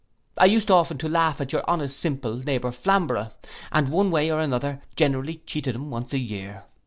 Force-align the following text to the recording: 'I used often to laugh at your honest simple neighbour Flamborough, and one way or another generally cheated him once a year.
'I 0.39 0.45
used 0.45 0.71
often 0.71 0.97
to 0.97 1.07
laugh 1.07 1.39
at 1.41 1.51
your 1.53 1.61
honest 1.69 1.99
simple 1.99 2.35
neighbour 2.37 2.71
Flamborough, 2.71 3.29
and 3.71 3.89
one 3.89 4.09
way 4.09 4.31
or 4.31 4.39
another 4.39 4.81
generally 4.95 5.43
cheated 5.45 5.75
him 5.75 5.91
once 5.91 6.11
a 6.11 6.17
year. 6.17 6.63